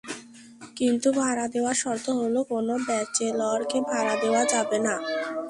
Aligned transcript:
কিন্তু 0.77 1.07
ভাড়া 1.11 1.45
দেওয়ার 1.47 1.73
শর্ত 1.73 2.05
হলো, 2.09 2.39
কোনো 2.43 2.73
ব্যাচেলরকে 2.87 3.77
ভাড়া 3.81 4.15
দেওয়া 4.15 4.43
যাবে 4.45 4.77
না। 4.79 4.95